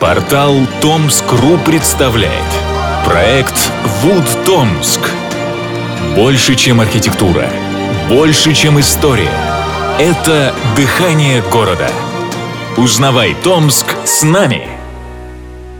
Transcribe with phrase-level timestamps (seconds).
[0.00, 2.44] Портал Томск.ру представляет
[3.06, 3.54] Проект
[4.02, 5.00] Вуд Томск
[6.14, 7.48] Больше, чем архитектура
[8.06, 9.32] Больше, чем история
[9.98, 11.88] Это дыхание города
[12.76, 14.68] Узнавай Томск с нами!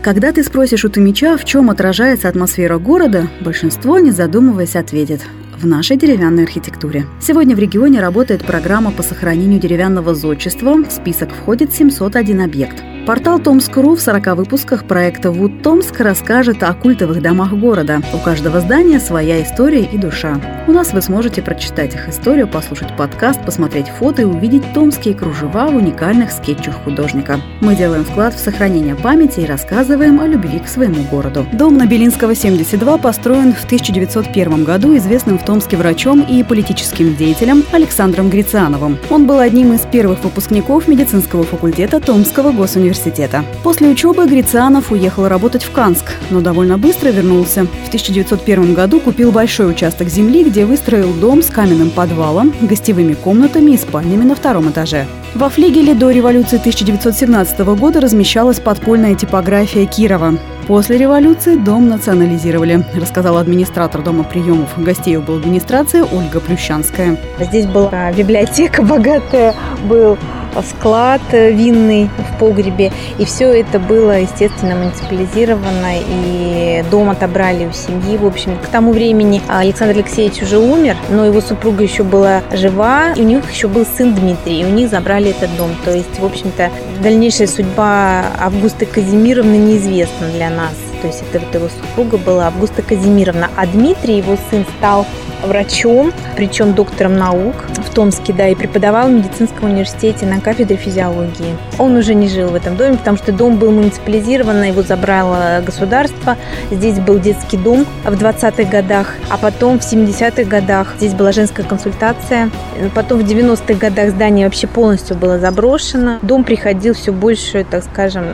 [0.00, 5.22] Когда ты спросишь у Томича, в чем отражается атмосфера города, большинство, не задумываясь, ответит
[5.58, 7.06] в нашей деревянной архитектуре.
[7.20, 10.74] Сегодня в регионе работает программа по сохранению деревянного зодчества.
[10.74, 12.76] В список входит 701 объект.
[13.06, 18.00] Портал Томск.ру в 40 выпусках проекта «Вуд Томск» расскажет о культовых домах города.
[18.14, 20.40] У каждого здания своя история и душа.
[20.66, 25.66] У нас вы сможете прочитать их историю, послушать подкаст, посмотреть фото и увидеть томские кружева
[25.66, 27.40] в уникальных скетчах художника.
[27.60, 31.46] Мы делаем вклад в сохранение памяти и рассказываем о любви к своему городу.
[31.52, 37.64] Дом на Белинского, 72 построен в 1901 году известным в Томске врачом и политическим деятелем
[37.70, 38.96] Александром Грициановым.
[39.10, 43.44] Он был одним из первых выпускников медицинского факультета Томского госуниверситета университета.
[43.62, 47.66] После учебы Грицианов уехал работать в Канск, но довольно быстро вернулся.
[47.84, 53.72] В 1901 году купил большой участок земли, где выстроил дом с каменным подвалом, гостевыми комнатами
[53.72, 55.06] и спальнями на втором этаже.
[55.34, 60.38] Во флигеле до революции 1917 года размещалась подпольная типография Кирова.
[60.68, 64.70] После революции дом национализировали, рассказал администратор дома приемов.
[64.78, 67.18] Гостей был администрации Ольга Плющанская.
[67.38, 69.54] Здесь была библиотека богатая,
[69.86, 70.16] был
[70.62, 72.92] склад винный в погребе.
[73.18, 75.98] И все это было, естественно, муниципализировано.
[75.98, 78.16] И дом отобрали у семьи.
[78.16, 83.12] В общем, к тому времени Александр Алексеевич уже умер, но его супруга еще была жива.
[83.16, 84.60] И у них еще был сын Дмитрий.
[84.60, 85.70] И у них забрали этот дом.
[85.84, 86.70] То есть, в общем-то,
[87.02, 90.74] дальнейшая судьба Августы Казимировны неизвестна для нас.
[91.02, 93.50] То есть это вот его супруга была Августа Казимировна.
[93.56, 95.06] А Дмитрий, его сын, стал
[95.46, 101.56] врачом, причем доктором наук в Томске, да, и преподавал в медицинском университете на кафедре физиологии.
[101.78, 106.36] Он уже не жил в этом доме, потому что дом был муниципализирован, его забрало государство.
[106.70, 111.62] Здесь был детский дом в 20-х годах, а потом в 70-х годах здесь была женская
[111.64, 112.50] консультация.
[112.94, 116.18] Потом в 90-х годах здание вообще полностью было заброшено.
[116.22, 118.24] Дом приходил все больше, так скажем,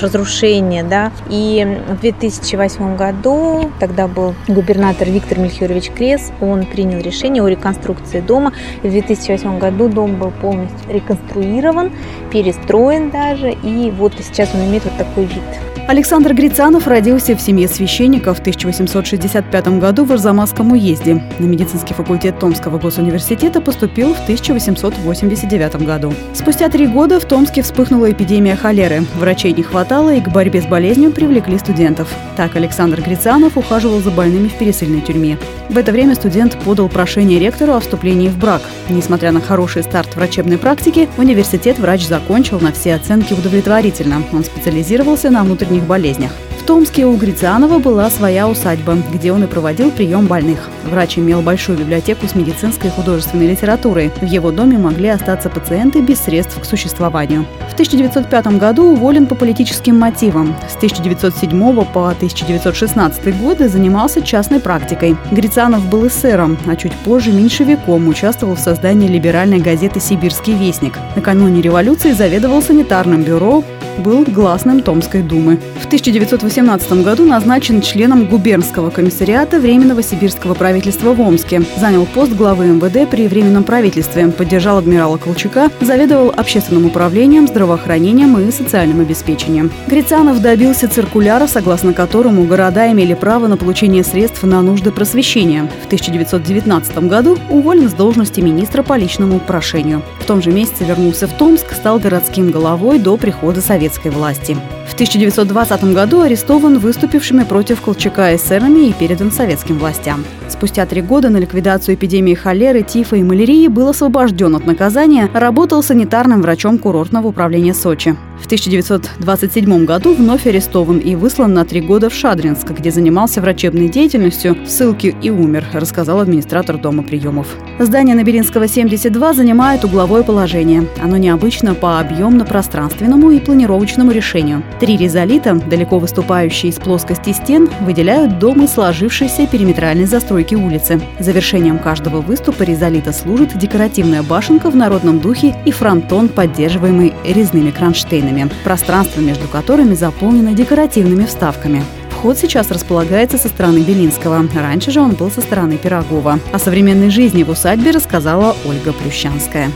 [0.00, 1.12] разрушение, да.
[1.28, 7.48] И в 2008 году, тогда был губернатор Виктор Мельхиорович Крес, он он принял решение о
[7.48, 8.52] реконструкции дома.
[8.82, 11.90] в 2008 году дом был полностью реконструирован,
[12.30, 15.71] перестроен даже, и вот сейчас он имеет вот такой вид.
[15.88, 21.20] Александр Грицанов родился в семье священника в 1865 году в Арзамасском уезде.
[21.40, 26.14] На медицинский факультет Томского госуниверситета поступил в 1889 году.
[26.34, 29.02] Спустя три года в Томске вспыхнула эпидемия холеры.
[29.18, 32.08] Врачей не хватало и к борьбе с болезнью привлекли студентов.
[32.36, 35.36] Так Александр Грицанов ухаживал за больными в пересыльной тюрьме.
[35.68, 38.62] В это время студент подал прошение ректору о вступлении в брак.
[38.88, 44.22] Несмотря на хороший старт врачебной практики, университет врач закончил на все оценки удовлетворительно.
[44.32, 46.32] Он специализировался на внутренней внутренних болезнях.
[46.62, 50.68] В Томске у Грицианова была своя усадьба, где он и проводил прием больных.
[50.84, 54.12] Врач имел большую библиотеку с медицинской и художественной литературой.
[54.20, 57.46] В его доме могли остаться пациенты без средств к существованию.
[57.68, 60.54] В 1905 году уволен по политическим мотивам.
[60.68, 65.16] С 1907 по 1916 годы занимался частной практикой.
[65.32, 70.96] Грицианов был эсером, а чуть позже меньшевиком участвовал в создании либеральной газеты «Сибирский вестник».
[71.16, 73.64] Накануне революции заведовал санитарным бюро,
[73.98, 75.58] был гласным Томской думы.
[75.80, 81.62] В 1918 году назначен членом губернского комиссариата Временного сибирского правительства в Омске.
[81.78, 88.50] Занял пост главы МВД при Временном правительстве, поддержал адмирала Колчака, заведовал общественным управлением, здравоохранением и
[88.50, 89.70] социальным обеспечением.
[89.86, 95.68] Грицанов добился циркуляра, согласно которому города имели право на получение средств на нужды просвещения.
[95.82, 100.02] В 1919 году уволен с должности министра по личному прошению.
[100.20, 104.56] В том же месяце вернулся в Томск, стал городским головой до прихода Совета советской власти.
[104.86, 110.24] В 1920 году арестован выступившими против Колчака эсерами и передан советским властям.
[110.48, 115.82] Спустя три года на ликвидацию эпидемии холеры, тифа и малярии был освобожден от наказания, работал
[115.82, 118.14] санитарным врачом курортного управления Сочи.
[118.40, 123.88] В 1927 году вновь арестован и выслан на три года в Шадринск, где занимался врачебной
[123.88, 127.46] деятельностью, в ссылке и умер, рассказал администратор дома приемов.
[127.78, 130.86] Здание Наберинского 72 занимает угловое положение.
[131.02, 133.71] Оно необычно по объемно-пространственному и планировочному
[134.10, 134.62] решению.
[134.80, 141.00] Три резолита, далеко выступающие из плоскости стен, выделяют дом из сложившейся периметральной застройки улицы.
[141.18, 148.50] Завершением каждого выступа резолита служит декоративная башенка в народном духе и фронтон, поддерживаемый резными кронштейнами,
[148.64, 151.82] пространство между которыми заполнено декоративными вставками.
[152.10, 154.46] Вход сейчас располагается со стороны Белинского.
[154.54, 156.38] Раньше же он был со стороны Пирогова.
[156.52, 159.70] О современной жизни в усадьбе рассказала Ольга Плющанская.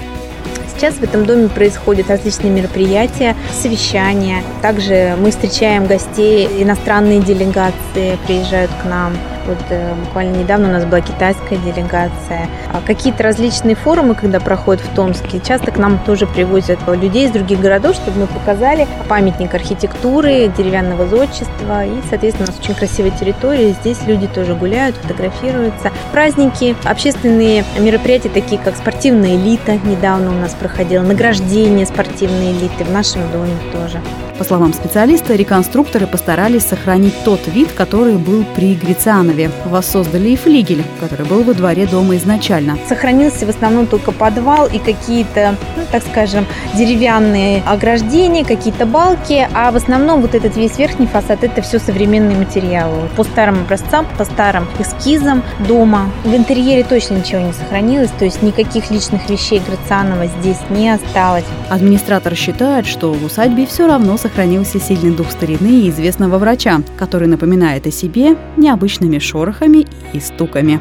[0.76, 4.43] Сейчас в этом доме происходят различные мероприятия, совещания.
[4.61, 9.14] Также мы встречаем гостей, иностранные делегации приезжают к нам.
[9.46, 12.48] Вот э, буквально недавно у нас была китайская делегация.
[12.72, 17.31] А какие-то различные форумы, когда проходят в Томске, часто к нам тоже привозят людей из
[17.31, 21.84] других городов, чтобы мы показали памятник архитектуры, деревянного зодчества.
[21.84, 23.72] И, соответственно, у нас очень красивая территория.
[23.72, 25.92] Здесь люди тоже гуляют, фотографируются.
[26.12, 32.92] Праздники, общественные мероприятия, такие как спортивная элита, недавно у нас проходило, награждение спортивной элиты в
[32.92, 34.00] нашем доме тоже.
[34.38, 39.50] По словам специалиста, реконструкторы постарались сохранить тот вид, который был при Грицианове.
[39.65, 42.79] Воссоздали и флигель, который был во дворе дома изначально.
[42.87, 46.44] Сохранился в основном только подвал и какие-то, ну, так скажем,
[46.75, 52.37] деревянные ограждения, какие-то балки, а в основном вот этот весь верхний фасад– это все современные
[52.37, 53.09] материалы.
[53.17, 56.11] По старым образцам, по старым эскизам дома.
[56.25, 61.44] В интерьере точно ничего не сохранилось, то есть никаких личных вещей Грацианова здесь не осталось.
[61.71, 67.28] Администратор считает, что в усадьбе все равно сохранился сильный дух старины и известного врача, который
[67.28, 70.81] напоминает о себе необычными шорохами и стуками.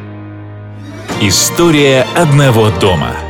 [1.22, 3.12] История одного дома–